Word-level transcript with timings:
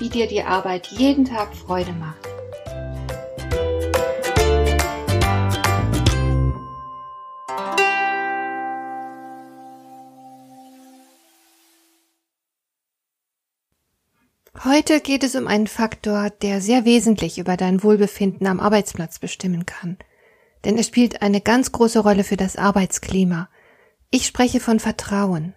wie 0.00 0.08
dir 0.08 0.26
die 0.26 0.42
Arbeit 0.42 0.88
jeden 0.88 1.24
Tag 1.24 1.54
Freude 1.54 1.92
macht. 1.92 2.30
Heute 14.62 15.00
geht 15.00 15.24
es 15.24 15.34
um 15.36 15.46
einen 15.46 15.66
Faktor, 15.66 16.30
der 16.30 16.60
sehr 16.60 16.84
wesentlich 16.84 17.38
über 17.38 17.56
dein 17.56 17.82
Wohlbefinden 17.82 18.46
am 18.46 18.60
Arbeitsplatz 18.60 19.18
bestimmen 19.18 19.64
kann. 19.64 19.96
Denn 20.64 20.76
er 20.76 20.82
spielt 20.82 21.22
eine 21.22 21.40
ganz 21.40 21.72
große 21.72 22.00
Rolle 22.00 22.24
für 22.24 22.36
das 22.36 22.56
Arbeitsklima. 22.56 23.48
Ich 24.10 24.26
spreche 24.26 24.60
von 24.60 24.78
Vertrauen. 24.78 25.54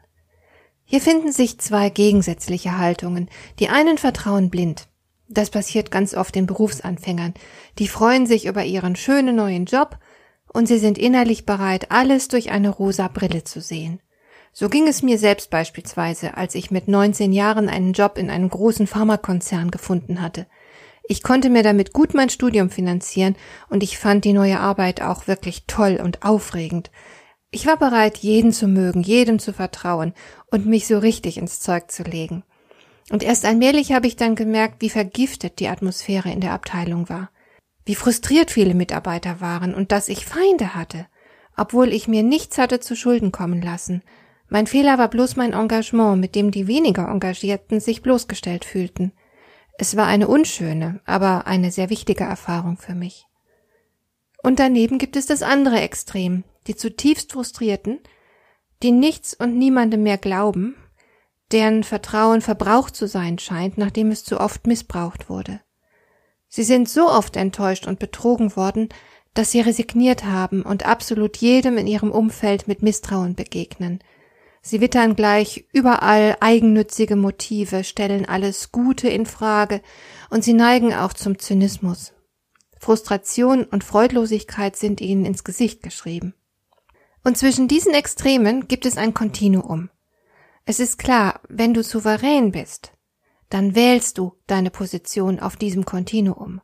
Hier 0.86 1.02
finden 1.02 1.32
sich 1.32 1.60
zwei 1.60 1.90
gegensätzliche 1.90 2.78
Haltungen. 2.78 3.30
Die 3.60 3.70
einen 3.70 3.98
vertrauen 3.98 4.50
blind. 4.50 4.88
Das 5.28 5.50
passiert 5.50 5.90
ganz 5.90 6.14
oft 6.14 6.36
den 6.36 6.45
Berufsanfängern. 6.45 7.34
Die 7.80 7.88
freuen 7.88 8.28
sich 8.28 8.45
über 8.45 8.64
ihren 8.64 8.95
schönen 8.95 9.36
neuen 9.36 9.66
Job 9.66 9.98
und 10.53 10.67
sie 10.67 10.78
sind 10.78 10.98
innerlich 10.98 11.45
bereit, 11.45 11.92
alles 11.92 12.28
durch 12.28 12.52
eine 12.52 12.70
rosa 12.70 13.08
Brille 13.08 13.44
zu 13.44 13.59
sehen. 13.59 14.00
So 14.52 14.70
ging 14.70 14.88
es 14.88 15.02
mir 15.02 15.17
selbst 15.17 15.50
beispielsweise, 15.50 16.38
als 16.38 16.53
ich 16.53 16.70
mit 16.70 16.88
19 16.88 17.34
Jahren 17.34 17.70
einen 17.70 17.94
Job 17.94 18.20
in 18.20 18.30
einem 18.30 18.50
großen 18.50 18.86
Pharmakonzern 18.86 19.72
gefunden 19.72 20.22
hatte. 20.22 20.45
Ich 21.06 21.23
konnte 21.23 21.50
mir 21.50 21.64
damit 21.64 21.92
gut 21.92 22.14
mein 22.14 22.30
Studium 22.30 22.70
finanzieren 22.70 23.36
und 23.70 23.81
ich 23.81 23.97
fand 23.97 24.25
die 24.25 24.34
neue 24.34 24.59
Arbeit 24.59 25.02
auch 25.02 25.28
wirklich 25.28 25.66
toll 25.66 26.00
und 26.02 26.23
aufregend. 26.23 26.92
Ich 27.54 27.68
war 27.68 27.78
bereit, 27.78 28.18
jeden 28.18 28.52
zu 28.52 28.68
mögen, 28.68 29.04
jedem 29.04 29.38
zu 29.38 29.54
vertrauen 29.54 30.16
und 30.50 30.66
mich 30.66 30.88
so 30.88 30.98
richtig 30.98 31.38
ins 31.38 31.59
Zeug 31.59 31.92
zu 31.92 32.02
legen. 32.02 32.44
Und 33.12 33.22
erst 33.22 33.46
allmählich 33.46 33.92
habe 33.92 34.08
ich 34.08 34.16
dann 34.16 34.34
gemerkt, 34.34 34.82
wie 34.82 34.90
vergiftet 34.90 35.59
die 35.59 35.68
Atmosphäre 35.68 36.31
in 36.31 36.42
der 36.42 36.54
Abteilung 36.54 37.09
war, 37.09 37.30
wie 37.86 37.94
frustriert 37.94 38.50
viele 38.50 38.74
Mitarbeiter 38.74 39.40
waren 39.40 39.76
und 39.76 39.92
dass 39.92 40.09
ich 40.09 40.26
Feinde 40.26 40.74
hatte, 40.74 41.06
obwohl 41.56 41.94
ich 41.94 42.08
mir 42.08 42.24
nichts 42.24 42.58
hatte 42.58 42.80
zu 42.80 42.96
Schulden 42.96 43.31
kommen 43.31 43.62
lassen. 43.62 44.02
Mein 44.50 44.66
Fehler 44.66 44.98
war 44.98 45.09
bloß 45.09 45.36
mein 45.36 45.54
Engagement, 45.54 46.20
mit 46.20 46.34
dem 46.34 46.50
die 46.50 46.66
weniger 46.66 47.08
Engagierten 47.08 47.80
sich 47.80 48.02
bloßgestellt 48.02 48.66
fühlten. 48.66 49.12
Es 49.78 49.96
war 49.96 50.08
eine 50.08 50.28
unschöne, 50.28 51.02
aber 51.06 51.46
eine 51.46 51.72
sehr 51.72 51.92
wichtige 51.92 52.24
Erfahrung 52.24 52.78
für 52.78 52.96
mich. 52.96 53.28
Und 54.44 54.59
daneben 54.59 54.99
gibt 54.99 55.16
es 55.16 55.25
das 55.25 55.41
andere 55.41 55.80
Extrem, 55.80 56.44
die 56.67 56.75
zutiefst 56.75 57.31
frustrierten, 57.31 57.99
die 58.83 58.91
nichts 58.91 59.33
und 59.33 59.58
niemandem 59.58 60.03
mehr 60.03 60.17
glauben, 60.17 60.75
deren 61.52 61.83
Vertrauen 61.83 62.41
verbraucht 62.41 62.95
zu 62.95 63.08
sein 63.08 63.39
scheint, 63.39 63.77
nachdem 63.77 64.11
es 64.11 64.23
zu 64.25 64.39
oft 64.39 64.67
missbraucht 64.67 65.30
wurde. 65.30 65.61
Sie 66.50 66.63
sind 66.63 66.89
so 66.89 67.09
oft 67.09 67.35
enttäuscht 67.38 67.88
und 67.88 68.00
betrogen 68.00 68.56
worden, 68.56 68.90
dass 69.34 69.51
sie 69.51 69.62
resigniert 69.62 70.25
haben 70.25 70.62
und 70.62 70.85
absolut 70.85 71.38
jedem 71.38 71.78
in 71.78 71.88
ihrem 71.88 72.12
Umfeld 72.12 72.68
mit 72.68 72.84
Misstrauen 72.84 73.34
begegnen. 73.34 74.00
Sie 74.62 74.79
wittern 74.79 75.16
gleich 75.16 75.66
überall 75.73 76.38
eigennützige 76.39 77.16
Motive, 77.16 77.84
stellen 77.84 78.25
alles 78.25 78.72
Gute 78.72 79.09
in 79.09 79.25
Frage 79.25 79.81
und 80.29 80.44
sie 80.44 80.53
neigen 80.53 80.94
auch 80.94 81.13
zum 81.13 81.39
Zynismus. 81.39 82.13
Frustration 82.83 83.63
und 83.63 83.83
Freudlosigkeit 83.83 84.75
sind 84.75 84.99
ihnen 84.99 85.25
ins 85.25 85.44
Gesicht 85.44 85.81
geschrieben. 85.81 86.33
Und 87.23 87.38
zwischen 87.38 87.69
diesen 87.69 87.94
Extremen 87.94 88.67
gibt 88.67 88.85
es 88.85 88.97
ein 88.97 89.13
Kontinuum. 89.13 89.89
Es 90.66 90.81
ist 90.81 90.99
klar, 90.99 91.39
wenn 91.47 91.73
du 91.73 91.81
souverän 91.81 92.51
bist, 92.51 92.91
dann 93.49 93.73
wählst 93.73 94.17
du 94.17 94.33
deine 94.47 94.69
Position 94.69 95.39
auf 95.39 95.55
diesem 95.55 95.85
Kontinuum. 95.85 96.59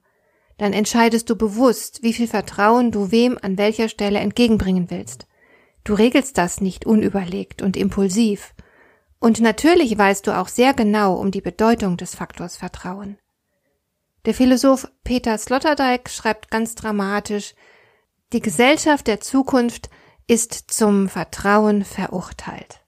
Dann 0.58 0.74
entscheidest 0.74 1.30
du 1.30 1.38
bewusst, 1.38 2.04
wie 2.04 2.12
viel 2.12 2.28
Vertrauen 2.28 2.92
du 2.92 3.12
wem 3.12 3.38
an 3.42 3.58
welcher 3.58 3.88
Stelle 3.88 4.20
entgegenbringen 4.20 4.90
willst. 4.90 5.26
Du 5.86 5.94
regelst 5.94 6.38
das 6.38 6.60
nicht 6.60 6.86
unüberlegt 6.86 7.62
und 7.62 7.78
impulsiv. 7.78 8.54
Und 9.20 9.40
natürlich 9.40 9.98
weißt 9.98 10.28
du 10.28 10.38
auch 10.38 10.50
sehr 10.50 10.74
genau 10.74 11.16
um 11.16 11.32
die 11.32 11.42
Bedeutung 11.42 11.96
des 11.96 12.14
Faktors 12.14 12.58
Vertrauen. 12.58 13.18
Der 14.26 14.34
Philosoph 14.34 14.88
Peter 15.04 15.38
Sloterdijk 15.38 16.10
schreibt 16.10 16.52
ganz 16.52 16.76
dramatisch, 16.76 17.56
die 18.34 18.42
Gesellschaft 18.42 19.08
der 19.08 19.22
Zukunft 19.22 19.90
ist 20.28 20.54
zum 20.54 21.10
Vertrauen 21.10 21.84
verurteilt. 21.84 22.82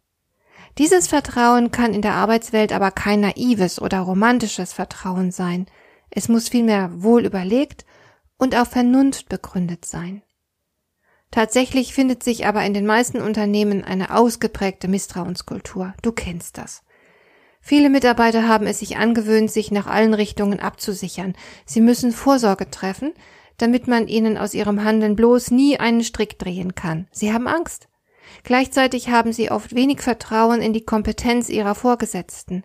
Dieses 0.77 1.07
Vertrauen 1.07 1.71
kann 1.71 1.93
in 1.93 2.01
der 2.01 2.13
Arbeitswelt 2.13 2.71
aber 2.71 2.91
kein 2.91 3.21
naives 3.21 3.81
oder 3.81 3.99
romantisches 3.99 4.73
Vertrauen 4.73 5.31
sein. 5.31 5.65
Es 6.09 6.29
muss 6.29 6.49
vielmehr 6.49 6.89
wohl 7.01 7.25
überlegt 7.25 7.85
und 8.37 8.55
auf 8.55 8.69
Vernunft 8.69 9.29
begründet 9.29 9.85
sein. 9.85 10.21
Tatsächlich 11.31 11.93
findet 11.93 12.23
sich 12.23 12.45
aber 12.45 12.63
in 12.63 12.73
den 12.73 12.85
meisten 12.85 13.21
Unternehmen 13.21 13.83
eine 13.83 14.13
ausgeprägte 14.15 14.87
Misstrauenskultur. 14.87 15.93
Du 16.01 16.11
kennst 16.11 16.57
das. 16.57 16.83
Viele 17.61 17.89
Mitarbeiter 17.89 18.47
haben 18.47 18.65
es 18.65 18.79
sich 18.79 18.97
angewöhnt, 18.97 19.51
sich 19.51 19.71
nach 19.71 19.85
allen 19.85 20.15
Richtungen 20.15 20.59
abzusichern. 20.59 21.35
Sie 21.65 21.79
müssen 21.79 22.11
Vorsorge 22.11 22.69
treffen, 22.69 23.13
damit 23.57 23.87
man 23.87 24.07
ihnen 24.07 24.37
aus 24.37 24.55
ihrem 24.55 24.83
Handeln 24.83 25.15
bloß 25.15 25.51
nie 25.51 25.79
einen 25.79 26.03
Strick 26.03 26.39
drehen 26.39 26.73
kann. 26.73 27.07
Sie 27.11 27.31
haben 27.31 27.47
Angst. 27.47 27.87
Gleichzeitig 28.43 29.09
haben 29.09 29.31
sie 29.33 29.51
oft 29.51 29.75
wenig 29.75 30.01
Vertrauen 30.01 30.61
in 30.61 30.73
die 30.73 30.85
Kompetenz 30.85 31.49
ihrer 31.49 31.75
Vorgesetzten. 31.75 32.63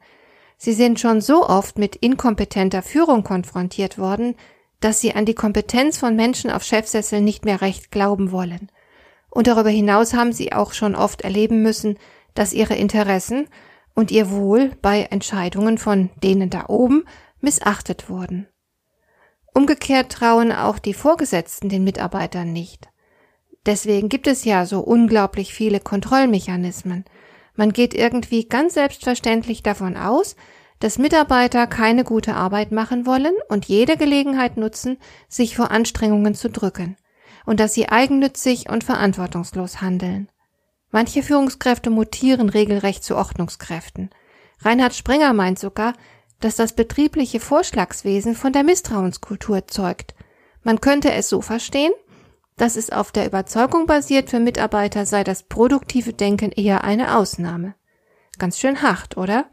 Sie 0.57 0.73
sind 0.73 0.99
schon 0.99 1.21
so 1.21 1.47
oft 1.47 1.79
mit 1.79 1.97
inkompetenter 1.97 2.83
Führung 2.83 3.25
konfrontiert 3.25 3.99
worden, 3.99 4.35
dass 4.81 5.01
sie 5.01 5.15
an 5.15 5.27
die 5.27 5.35
Kompetenz 5.35 5.99
von 5.99 6.17
Menschen 6.17 6.51
auf 6.51 6.63
Chefsesseln 6.63 7.25
nicht 7.25 7.45
mehr 7.45 7.61
recht 7.61 7.91
glauben 7.91 8.33
wollen. 8.33 8.71
Und 9.29 9.49
darüber 9.49 9.69
hinaus 9.69 10.15
haben 10.15 10.33
sie 10.33 10.53
auch 10.53 10.73
schon 10.73 10.95
oft 10.95 11.23
erleben 11.23 11.63
müssen, 11.63 11.99
dass 12.35 12.55
ihre 12.55 12.75
Interessen 12.75 13.49
und 13.97 14.13
ihr 14.13 14.31
Wohl 14.31 14.71
bei 14.83 15.03
Entscheidungen 15.11 15.79
von 15.79 16.11
denen 16.23 16.51
da 16.51 16.67
oben 16.69 17.05
missachtet 17.41 18.09
wurden. 18.09 18.47
Umgekehrt 19.53 20.13
trauen 20.13 20.53
auch 20.53 20.79
die 20.79 20.95
Vorgesetzten 20.95 21.69
den 21.69 21.83
Mitarbeitern 21.83 22.53
nicht. 22.53 22.89
Deswegen 23.65 24.09
gibt 24.09 24.27
es 24.29 24.45
ja 24.45 24.67
so 24.67 24.81
unglaublich 24.81 25.53
viele 25.53 25.81
Kontrollmechanismen. 25.81 27.05
Man 27.57 27.73
geht 27.73 27.95
irgendwie 27.95 28.49
ganz 28.49 28.75
selbstverständlich 28.75 29.63
davon 29.63 29.97
aus, 29.97 30.37
dass 30.79 30.99
Mitarbeiter 30.99 31.67
keine 31.67 32.05
gute 32.05 32.35
Arbeit 32.35 32.71
machen 32.71 33.07
wollen 33.07 33.35
und 33.49 33.65
jede 33.65 33.97
Gelegenheit 33.97 34.59
nutzen, 34.59 34.99
sich 35.27 35.57
vor 35.57 35.71
Anstrengungen 35.71 36.35
zu 36.35 36.51
drücken, 36.51 36.97
und 37.47 37.59
dass 37.59 37.73
sie 37.73 37.89
eigennützig 37.89 38.69
und 38.69 38.85
verantwortungslos 38.85 39.81
handeln. 39.81 40.29
Manche 40.91 41.23
Führungskräfte 41.23 41.91
mutieren 41.91 42.49
regelrecht 42.49 43.05
zu 43.05 43.17
Ordnungskräften. 43.17 44.11
Reinhard 44.61 44.95
Sprenger 44.95 45.33
meint 45.33 45.59
sogar, 45.59 45.95
dass 46.41 46.57
das 46.57 46.75
betriebliche 46.75 47.41
Vorschlagswesen 47.41 48.35
von 48.35 48.53
der 48.53 48.63
Misstrauenskultur 48.63 49.67
zeugt. 49.67 50.15
Man 50.63 50.81
könnte 50.81 51.13
es 51.13 51.29
so 51.29 51.41
verstehen, 51.41 51.93
dass 52.57 52.77
es 52.77 52.91
auf 52.91 53.13
der 53.13 53.27
Überzeugung 53.27 53.87
basiert, 53.87 54.31
für 54.31 54.41
Mitarbeiter 54.41 55.07
sei 55.07 55.25
das 55.25 55.43
produktive 55.43 56.13
Denken 56.13 56.53
eher 56.53 56.85
eine 56.85 57.17
Ausnahme. 57.17 57.75
Ganz 58.39 58.59
schön 58.59 58.83
hart, 58.83 59.17
oder? 59.17 59.47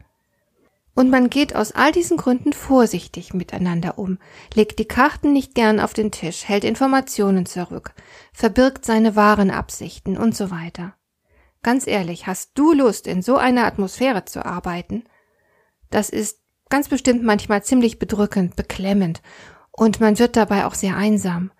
Und 0.94 1.10
man 1.10 1.28
geht 1.28 1.56
aus 1.56 1.72
all 1.72 1.90
diesen 1.92 2.16
Gründen 2.16 2.52
vorsichtig 2.52 3.34
miteinander 3.34 3.98
um, 3.98 4.18
legt 4.54 4.78
die 4.78 4.84
Karten 4.84 5.32
nicht 5.32 5.54
gern 5.54 5.80
auf 5.80 5.92
den 5.92 6.12
Tisch, 6.12 6.48
hält 6.48 6.64
Informationen 6.64 7.46
zurück, 7.46 7.94
verbirgt 8.32 8.84
seine 8.84 9.16
wahren 9.16 9.50
Absichten 9.50 10.16
und 10.16 10.36
so 10.36 10.50
weiter. 10.50 10.94
Ganz 11.64 11.86
ehrlich, 11.86 12.26
hast 12.26 12.50
du 12.58 12.74
Lust, 12.74 13.06
in 13.06 13.22
so 13.22 13.38
einer 13.38 13.64
Atmosphäre 13.64 14.26
zu 14.26 14.44
arbeiten? 14.44 15.04
Das 15.90 16.10
ist 16.10 16.40
ganz 16.68 16.88
bestimmt 16.88 17.24
manchmal 17.24 17.64
ziemlich 17.64 17.98
bedrückend, 17.98 18.54
beklemmend 18.54 19.22
und 19.72 19.98
man 19.98 20.18
wird 20.18 20.36
dabei 20.36 20.66
auch 20.66 20.74
sehr 20.74 20.94
einsam. 20.94 21.52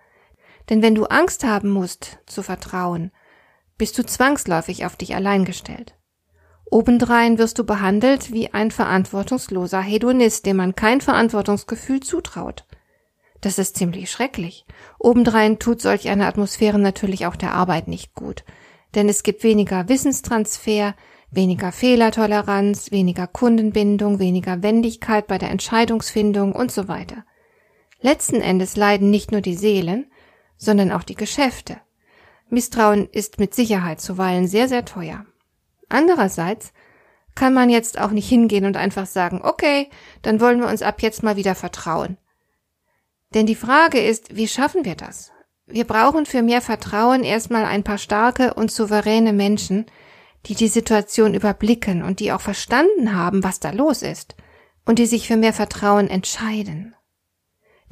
Denn 0.69 0.83
wenn 0.83 0.93
du 0.93 1.05
Angst 1.05 1.43
haben 1.43 1.71
musst, 1.71 2.19
zu 2.27 2.43
vertrauen, 2.43 3.11
bist 3.79 3.97
du 3.97 4.05
zwangsläufig 4.05 4.85
auf 4.85 4.95
dich 4.95 5.15
allein 5.15 5.43
gestellt. 5.43 5.95
Obendrein 6.65 7.39
wirst 7.39 7.57
du 7.57 7.63
behandelt 7.63 8.31
wie 8.31 8.53
ein 8.53 8.69
verantwortungsloser 8.69 9.81
Hedonist, 9.81 10.45
dem 10.45 10.57
man 10.57 10.75
kein 10.75 11.01
Verantwortungsgefühl 11.01 12.01
zutraut. 12.01 12.65
Das 13.41 13.57
ist 13.57 13.75
ziemlich 13.75 14.11
schrecklich. 14.11 14.67
Obendrein 14.99 15.57
tut 15.57 15.81
solch 15.81 16.09
eine 16.09 16.27
Atmosphäre 16.27 16.77
natürlich 16.77 17.25
auch 17.25 17.35
der 17.35 17.53
Arbeit 17.53 17.87
nicht 17.87 18.13
gut. 18.13 18.43
Denn 18.95 19.09
es 19.09 19.23
gibt 19.23 19.43
weniger 19.43 19.89
Wissenstransfer, 19.89 20.95
weniger 21.29 21.71
Fehlertoleranz, 21.71 22.91
weniger 22.91 23.27
Kundenbindung, 23.27 24.19
weniger 24.19 24.63
Wendigkeit 24.63 25.27
bei 25.27 25.37
der 25.37 25.51
Entscheidungsfindung 25.51 26.53
und 26.53 26.71
so 26.71 26.87
weiter. 26.87 27.25
Letzten 27.99 28.41
Endes 28.41 28.75
leiden 28.77 29.09
nicht 29.09 29.31
nur 29.31 29.41
die 29.41 29.55
Seelen, 29.55 30.09
sondern 30.57 30.91
auch 30.91 31.03
die 31.03 31.15
Geschäfte. 31.15 31.77
Misstrauen 32.49 33.09
ist 33.11 33.39
mit 33.39 33.53
Sicherheit 33.53 33.99
zuweilen 33.99 34.47
sehr, 34.47 34.69
sehr 34.69 34.85
teuer. 34.85 35.25
Andererseits 35.89 36.71
kann 37.33 37.53
man 37.53 37.69
jetzt 37.69 37.99
auch 37.99 38.11
nicht 38.11 38.29
hingehen 38.29 38.65
und 38.65 38.77
einfach 38.77 39.05
sagen, 39.05 39.41
okay, 39.43 39.89
dann 40.21 40.39
wollen 40.39 40.61
wir 40.61 40.69
uns 40.69 40.81
ab 40.81 41.01
jetzt 41.01 41.21
mal 41.21 41.35
wieder 41.35 41.55
vertrauen. 41.55 42.17
Denn 43.33 43.45
die 43.45 43.55
Frage 43.55 43.99
ist, 43.99 44.35
wie 44.35 44.47
schaffen 44.47 44.85
wir 44.85 44.95
das? 44.95 45.33
Wir 45.67 45.85
brauchen 45.85 46.25
für 46.25 46.43
mehr 46.43 46.61
Vertrauen 46.61 47.23
erstmal 47.23 47.65
ein 47.65 47.83
paar 47.83 47.97
starke 47.97 48.53
und 48.53 48.71
souveräne 48.71 49.33
Menschen, 49.33 49.85
die 50.45 50.55
die 50.55 50.67
Situation 50.67 51.33
überblicken 51.33 52.03
und 52.03 52.19
die 52.19 52.31
auch 52.31 52.41
verstanden 52.41 53.15
haben, 53.15 53.43
was 53.43 53.59
da 53.59 53.71
los 53.71 54.03
ist 54.03 54.35
und 54.85 54.99
die 54.99 55.07
sich 55.07 55.27
für 55.27 55.37
mehr 55.37 55.53
Vertrauen 55.53 56.07
entscheiden. 56.07 56.95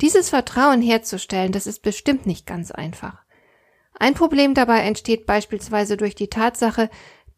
Dieses 0.02 0.30
Vertrauen 0.30 0.82
herzustellen, 0.82 1.52
das 1.52 1.66
ist 1.66 1.82
bestimmt 1.82 2.26
nicht 2.28 2.46
ganz 2.46 2.72
einfach. 2.72 3.24
Ein 3.98 4.14
Problem 4.14 4.54
dabei 4.54 4.80
entsteht 4.80 5.26
beispielsweise 5.26 5.98
durch 5.98 6.16
die 6.16 6.30
Tatsache, 6.30 6.90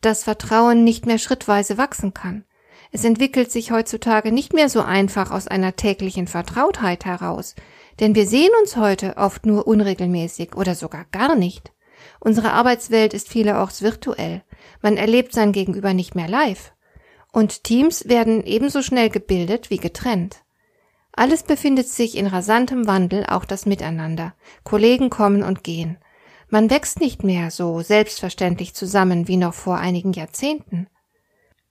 dass 0.02 0.24
Vertrauen 0.24 0.84
nicht 0.84 1.06
mehr 1.06 1.18
schrittweise 1.18 1.78
wachsen 1.78 2.14
kann. 2.14 2.46
Es 2.92 3.04
entwickelt 3.04 3.52
sich 3.52 3.72
heutzutage 3.72 4.32
nicht 4.32 4.54
mehr 4.54 4.70
so 4.70 4.82
einfach 4.82 5.32
aus 5.32 5.48
einer 5.48 5.76
täglichen 5.76 6.28
Vertrautheit 6.28 7.06
heraus, 7.06 7.56
denn 8.00 8.16
wir 8.16 8.28
sehen 8.28 8.52
uns 8.62 8.76
heute 8.76 9.18
oft 9.18 9.46
nur 9.46 9.68
unregelmäßig 9.68 10.56
oder 10.56 10.76
sogar 10.76 11.06
gar 11.12 11.36
nicht. 11.36 11.72
Unsere 12.20 12.52
Arbeitswelt 12.52 13.14
ist 13.14 13.30
vielerorts 13.30 13.82
virtuell. 13.82 14.44
Man 14.82 14.98
erlebt 14.98 15.34
sein 15.34 15.52
Gegenüber 15.52 15.94
nicht 15.94 16.16
mehr 16.16 16.28
live. 16.28 16.74
Und 17.32 17.64
Teams 17.64 18.08
werden 18.08 18.44
ebenso 18.44 18.82
schnell 18.82 19.10
gebildet 19.10 19.70
wie 19.70 19.78
getrennt. 19.78 20.44
Alles 21.12 21.44
befindet 21.44 21.88
sich 21.88 22.18
in 22.18 22.28
rasantem 22.28 22.88
Wandel, 22.88 23.26
auch 23.26 23.46
das 23.46 23.66
Miteinander. 23.66 24.34
Kollegen 24.64 25.10
kommen 25.10 25.44
und 25.44 25.64
gehen. 25.64 25.98
Man 26.50 26.70
wächst 26.70 27.00
nicht 27.00 27.24
mehr 27.24 27.52
so 27.52 27.82
selbstverständlich 27.82 28.74
zusammen 28.74 29.28
wie 29.28 29.38
noch 29.38 29.54
vor 29.54 29.78
einigen 29.78 30.14
Jahrzehnten. 30.14 30.88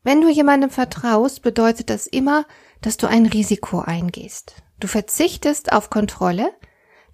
Wenn 0.02 0.20
du 0.20 0.28
jemandem 0.28 0.70
vertraust, 0.70 1.42
bedeutet 1.42 1.90
das 1.90 2.06
immer, 2.06 2.44
dass 2.80 2.96
du 2.96 3.06
ein 3.06 3.26
Risiko 3.26 3.80
eingehst. 3.80 4.56
Du 4.84 4.88
verzichtest 4.88 5.72
auf 5.72 5.88
Kontrolle, 5.88 6.52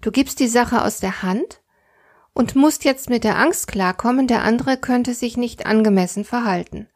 du 0.01 0.11
gibst 0.11 0.41
die 0.41 0.49
Sache 0.49 0.83
aus 0.83 0.99
der 0.99 1.21
Hand 1.21 1.61
und 2.33 2.53
musst 2.53 2.83
jetzt 2.83 3.09
mit 3.09 3.23
der 3.23 3.37
Angst 3.37 3.69
klarkommen, 3.69 4.27
der 4.27 4.43
andere 4.43 4.75
könnte 4.75 5.13
sich 5.13 5.37
nicht 5.37 5.65
angemessen 5.65 6.25
verhalten. 6.25 6.89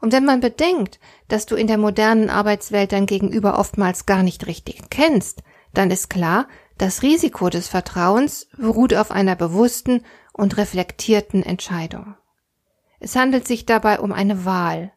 Und 0.00 0.12
wenn 0.12 0.24
man 0.24 0.38
bedenkt, 0.38 1.00
dass 1.26 1.46
du 1.46 1.56
in 1.56 1.66
der 1.66 1.76
modernen 1.76 2.30
Arbeitswelt 2.30 2.92
dein 2.92 3.06
Gegenüber 3.06 3.58
oftmals 3.58 4.06
gar 4.06 4.22
nicht 4.22 4.46
richtig 4.46 4.90
kennst, 4.90 5.42
dann 5.74 5.90
ist 5.90 6.08
klar, 6.08 6.46
das 6.78 7.02
Risiko 7.02 7.48
des 7.48 7.66
Vertrauens 7.66 8.46
beruht 8.56 8.94
auf 8.94 9.10
einer 9.10 9.34
bewussten 9.34 10.04
und 10.32 10.56
reflektierten 10.56 11.42
Entscheidung. 11.42 12.14
Es 13.00 13.16
handelt 13.16 13.48
sich 13.48 13.66
dabei 13.66 13.98
um 13.98 14.12
eine 14.12 14.44
Wahl. 14.44 14.92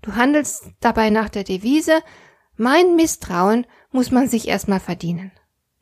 Du 0.00 0.14
handelst 0.14 0.70
dabei 0.80 1.10
nach 1.10 1.28
der 1.28 1.44
Devise, 1.44 2.00
mein 2.56 2.96
Misstrauen 2.96 3.66
muss 3.90 4.10
man 4.10 4.28
sich 4.28 4.48
erstmal 4.48 4.80
verdienen. 4.80 5.32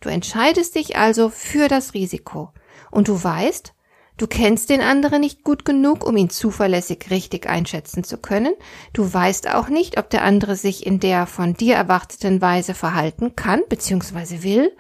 Du 0.01 0.09
entscheidest 0.09 0.75
dich 0.75 0.97
also 0.97 1.29
für 1.29 1.69
das 1.69 1.95
Risiko. 1.95 2.53
Und 2.91 3.09
du 3.09 3.23
weißt, 3.23 3.75
Du 4.19 4.27
kennst 4.27 4.69
den 4.69 4.81
anderen 4.81 5.21
nicht 5.21 5.45
gut 5.45 5.65
genug, 5.65 6.05
um 6.05 6.17
ihn 6.17 6.29
zuverlässig 6.29 7.07
richtig 7.09 7.49
einschätzen 7.49 8.03
zu 8.03 8.19
können. 8.19 8.53
Du 8.93 9.15
weißt 9.15 9.49
auch 9.55 9.69
nicht, 9.69 9.97
ob 9.97 10.11
der 10.11 10.25
andere 10.25 10.57
sich 10.57 10.85
in 10.85 10.99
der 10.99 11.27
von 11.27 11.55
dir 11.55 11.77
erwarteten 11.77 12.43
Weise 12.43 12.75
verhalten 12.75 13.37
kann 13.37 13.63
bzw. 13.69 14.43
will 14.43 14.77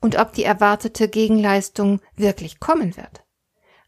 und 0.00 0.18
ob 0.18 0.32
die 0.32 0.44
erwartete 0.44 1.08
Gegenleistung 1.08 2.00
wirklich 2.16 2.58
kommen 2.58 2.96
wird. 2.96 3.22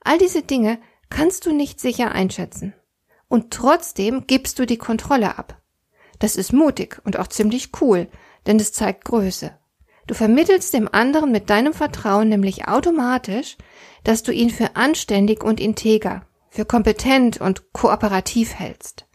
All 0.03 0.19
diese 0.19 0.43
Dinge 0.43 0.79
kannst 1.09 1.47
du 1.47 1.55
nicht 1.55 1.81
sicher 1.81 2.13
einschätzen. 2.13 2.75
Und 3.29 3.51
trotzdem 3.51 4.27
gibst 4.27 4.59
du 4.59 4.67
die 4.67 4.77
Kontrolle 4.77 5.39
ab. 5.39 5.63
Das 6.19 6.37
ist 6.37 6.53
mutig 6.53 7.01
und 7.05 7.19
auch 7.19 7.29
ziemlich 7.29 7.71
cool, 7.81 8.09
denn 8.47 8.57
es 8.57 8.73
zeigt 8.73 9.05
Größe. 9.05 9.57
Du 10.07 10.15
vermittelst 10.15 10.75
dem 10.75 10.89
anderen 10.93 11.31
mit 11.31 11.49
deinem 11.49 11.73
Vertrauen 11.73 12.29
nämlich 12.29 12.69
automatisch, 12.69 13.57
dass 14.05 14.23
du 14.23 14.33
ihn 14.33 14.51
für 14.51 14.77
anständig 14.77 15.45
und 15.45 15.61
integer, 15.61 16.27
für 16.51 16.65
kompetent 16.65 17.41
und 17.41 17.73
kooperativ 17.73 18.55
hältst. 18.55 19.07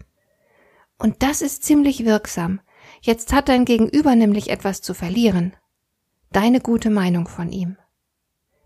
Und 0.97 1.21
das 1.23 1.41
ist 1.41 1.63
ziemlich 1.63 2.05
wirksam. 2.05 2.61
Jetzt 3.01 3.33
hat 3.33 3.49
dein 3.49 3.65
Gegenüber 3.65 4.15
nämlich 4.15 4.49
etwas 4.49 4.81
zu 4.81 4.93
verlieren. 4.93 5.55
Deine 6.31 6.61
gute 6.61 6.89
Meinung 6.89 7.27
von 7.27 7.51
ihm. 7.51 7.77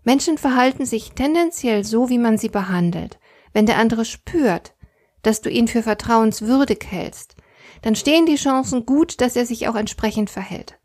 Menschen 0.04 0.38
verhalten 0.38 0.86
sich 0.86 1.12
tendenziell 1.12 1.84
so, 1.84 2.08
wie 2.08 2.18
man 2.18 2.38
sie 2.38 2.48
behandelt. 2.48 3.18
Wenn 3.52 3.66
der 3.66 3.78
andere 3.78 4.04
spürt, 4.04 4.74
dass 5.22 5.40
du 5.40 5.50
ihn 5.50 5.68
für 5.68 5.82
vertrauenswürdig 5.82 6.84
hältst, 6.88 7.36
dann 7.82 7.96
stehen 7.96 8.26
die 8.26 8.36
Chancen 8.36 8.86
gut, 8.86 9.20
dass 9.20 9.36
er 9.36 9.44
sich 9.44 9.68
auch 9.68 9.74
entsprechend 9.74 10.30
verhält. 10.30 10.78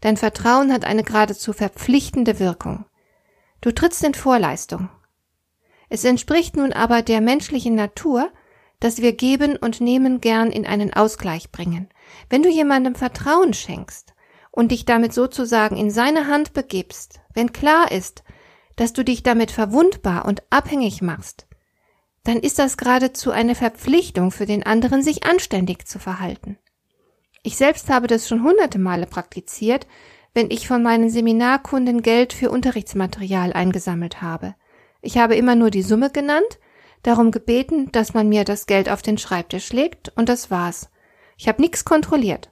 Dein 0.00 0.16
Vertrauen 0.16 0.72
hat 0.72 0.84
eine 0.84 1.02
geradezu 1.02 1.52
verpflichtende 1.52 2.38
Wirkung. 2.38 2.84
Du 3.60 3.72
trittst 3.72 4.04
in 4.04 4.14
Vorleistung. 4.14 4.90
Es 5.88 6.04
entspricht 6.04 6.56
nun 6.56 6.72
aber 6.72 7.02
der 7.02 7.20
menschlichen 7.20 7.74
Natur, 7.74 8.30
dass 8.80 8.98
wir 8.98 9.12
geben 9.12 9.56
und 9.56 9.80
nehmen 9.80 10.20
gern 10.20 10.50
in 10.50 10.66
einen 10.66 10.92
Ausgleich 10.92 11.50
bringen. 11.50 11.88
Wenn 12.28 12.42
du 12.42 12.50
jemandem 12.50 12.94
Vertrauen 12.94 13.54
schenkst 13.54 14.12
und 14.50 14.72
dich 14.72 14.84
damit 14.84 15.14
sozusagen 15.14 15.76
in 15.76 15.90
seine 15.90 16.26
Hand 16.26 16.52
begibst, 16.52 17.20
wenn 17.32 17.52
klar 17.52 17.90
ist, 17.90 18.24
dass 18.76 18.92
du 18.92 19.04
dich 19.04 19.22
damit 19.22 19.50
verwundbar 19.50 20.26
und 20.26 20.42
abhängig 20.50 21.00
machst, 21.00 21.46
dann 22.24 22.38
ist 22.38 22.58
das 22.58 22.76
geradezu 22.76 23.30
eine 23.30 23.54
Verpflichtung 23.54 24.30
für 24.30 24.46
den 24.46 24.64
anderen, 24.64 25.02
sich 25.02 25.24
anständig 25.24 25.86
zu 25.86 25.98
verhalten. 25.98 26.58
Ich 27.42 27.56
selbst 27.56 27.90
habe 27.90 28.06
das 28.06 28.26
schon 28.26 28.42
hunderte 28.42 28.78
Male 28.78 29.06
praktiziert, 29.06 29.86
wenn 30.32 30.50
ich 30.50 30.66
von 30.66 30.82
meinen 30.82 31.10
Seminarkunden 31.10 32.02
Geld 32.02 32.32
für 32.32 32.50
Unterrichtsmaterial 32.50 33.52
eingesammelt 33.52 34.22
habe. 34.22 34.54
Ich 35.02 35.18
habe 35.18 35.36
immer 35.36 35.54
nur 35.54 35.70
die 35.70 35.82
Summe 35.82 36.10
genannt, 36.10 36.58
darum 37.02 37.30
gebeten, 37.30 37.92
dass 37.92 38.14
man 38.14 38.28
mir 38.28 38.44
das 38.44 38.66
Geld 38.66 38.88
auf 38.88 39.02
den 39.02 39.18
Schreibtisch 39.18 39.72
legt, 39.72 40.10
und 40.16 40.28
das 40.28 40.50
war's. 40.50 40.90
Ich 41.36 41.46
habe 41.46 41.60
nichts 41.60 41.84
kontrolliert. 41.84 42.50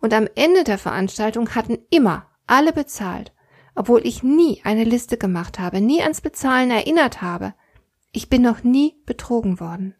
Und 0.00 0.12
am 0.12 0.28
Ende 0.34 0.64
der 0.64 0.78
Veranstaltung 0.78 1.54
hatten 1.54 1.78
immer 1.90 2.26
alle 2.46 2.74
bezahlt, 2.74 3.32
obwohl 3.74 4.06
ich 4.06 4.22
nie 4.22 4.60
eine 4.64 4.84
Liste 4.84 5.16
gemacht 5.16 5.58
habe, 5.58 5.80
nie 5.80 6.02
ans 6.02 6.20
Bezahlen 6.20 6.70
erinnert 6.70 7.22
habe. 7.22 7.54
Ich 8.16 8.30
bin 8.30 8.42
noch 8.42 8.62
nie 8.62 8.94
betrogen 9.06 9.58
worden. 9.58 9.96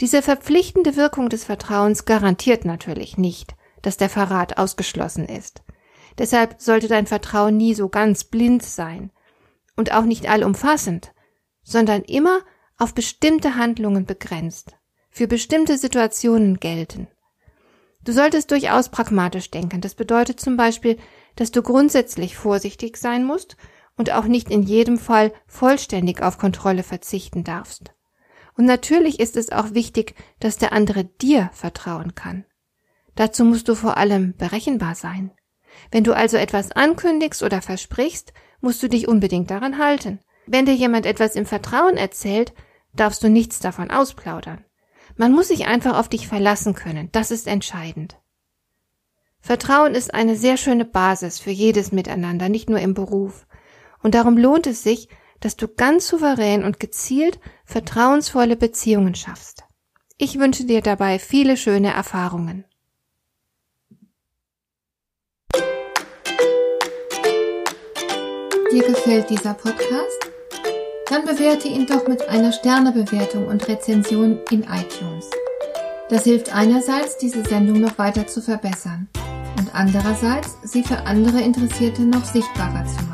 Diese 0.00 0.22
verpflichtende 0.22 0.96
Wirkung 0.96 1.28
des 1.28 1.44
Vertrauens 1.44 2.04
garantiert 2.04 2.64
natürlich 2.64 3.16
nicht, 3.16 3.54
dass 3.82 3.96
der 3.96 4.08
Verrat 4.08 4.58
ausgeschlossen 4.58 5.26
ist. 5.26 5.62
Deshalb 6.18 6.60
sollte 6.60 6.88
dein 6.88 7.06
Vertrauen 7.06 7.56
nie 7.56 7.74
so 7.74 7.88
ganz 7.88 8.24
blind 8.24 8.64
sein 8.64 9.12
und 9.76 9.92
auch 9.92 10.02
nicht 10.02 10.28
allumfassend, 10.28 11.12
sondern 11.62 12.02
immer 12.02 12.40
auf 12.76 12.92
bestimmte 12.92 13.54
Handlungen 13.54 14.04
begrenzt, 14.04 14.74
für 15.10 15.28
bestimmte 15.28 15.78
Situationen 15.78 16.58
gelten. 16.58 17.06
Du 18.02 18.12
solltest 18.12 18.50
durchaus 18.50 18.88
pragmatisch 18.88 19.48
denken. 19.48 19.80
Das 19.80 19.94
bedeutet 19.94 20.40
zum 20.40 20.56
Beispiel, 20.56 20.98
dass 21.36 21.52
du 21.52 21.62
grundsätzlich 21.62 22.36
vorsichtig 22.36 22.96
sein 22.96 23.24
musst 23.24 23.56
und 23.96 24.10
auch 24.12 24.24
nicht 24.24 24.50
in 24.50 24.62
jedem 24.62 24.98
Fall 24.98 25.32
vollständig 25.46 26.22
auf 26.22 26.38
Kontrolle 26.38 26.82
verzichten 26.82 27.44
darfst. 27.44 27.94
Und 28.56 28.66
natürlich 28.66 29.20
ist 29.20 29.36
es 29.36 29.52
auch 29.52 29.74
wichtig, 29.74 30.14
dass 30.40 30.58
der 30.58 30.72
andere 30.72 31.04
dir 31.04 31.50
vertrauen 31.52 32.14
kann. 32.14 32.44
Dazu 33.14 33.44
musst 33.44 33.68
du 33.68 33.74
vor 33.74 33.96
allem 33.96 34.36
berechenbar 34.36 34.94
sein. 34.94 35.32
Wenn 35.90 36.04
du 36.04 36.12
also 36.14 36.36
etwas 36.36 36.72
ankündigst 36.72 37.42
oder 37.42 37.62
versprichst, 37.62 38.32
musst 38.60 38.82
du 38.82 38.88
dich 38.88 39.08
unbedingt 39.08 39.50
daran 39.50 39.78
halten. 39.78 40.20
Wenn 40.46 40.66
dir 40.66 40.74
jemand 40.74 41.06
etwas 41.06 41.36
im 41.36 41.46
Vertrauen 41.46 41.96
erzählt, 41.96 42.52
darfst 42.94 43.22
du 43.22 43.28
nichts 43.28 43.60
davon 43.60 43.90
ausplaudern. 43.90 44.64
Man 45.16 45.32
muss 45.32 45.48
sich 45.48 45.66
einfach 45.66 45.98
auf 45.98 46.08
dich 46.08 46.26
verlassen 46.26 46.74
können, 46.74 47.08
das 47.12 47.30
ist 47.30 47.46
entscheidend. 47.46 48.18
Vertrauen 49.40 49.94
ist 49.94 50.14
eine 50.14 50.36
sehr 50.36 50.56
schöne 50.56 50.84
Basis 50.84 51.38
für 51.38 51.50
jedes 51.50 51.92
Miteinander, 51.92 52.48
nicht 52.48 52.70
nur 52.70 52.80
im 52.80 52.94
Beruf. 52.94 53.46
Und 54.04 54.14
darum 54.14 54.36
lohnt 54.36 54.66
es 54.66 54.82
sich, 54.82 55.08
dass 55.40 55.56
du 55.56 55.66
ganz 55.66 56.06
souverän 56.06 56.62
und 56.62 56.78
gezielt 56.78 57.40
vertrauensvolle 57.64 58.54
Beziehungen 58.54 59.14
schaffst. 59.14 59.64
Ich 60.18 60.38
wünsche 60.38 60.64
dir 60.64 60.82
dabei 60.82 61.18
viele 61.18 61.56
schöne 61.56 61.92
Erfahrungen. 61.92 62.66
Dir 68.70 68.82
gefällt 68.86 69.30
dieser 69.30 69.54
Podcast? 69.54 70.30
Dann 71.08 71.24
bewerte 71.24 71.68
ihn 71.68 71.86
doch 71.86 72.06
mit 72.06 72.28
einer 72.28 72.52
Sternebewertung 72.52 73.46
und 73.46 73.66
Rezension 73.68 74.40
in 74.50 74.64
iTunes. 74.64 75.30
Das 76.10 76.24
hilft 76.24 76.54
einerseits, 76.54 77.16
diese 77.16 77.42
Sendung 77.42 77.80
noch 77.80 77.96
weiter 77.98 78.26
zu 78.26 78.42
verbessern 78.42 79.08
und 79.58 79.74
andererseits, 79.74 80.58
sie 80.62 80.82
für 80.82 80.98
andere 81.06 81.40
Interessierte 81.40 82.02
noch 82.02 82.24
sichtbarer 82.24 82.84
zu 82.84 83.02
machen. 83.04 83.13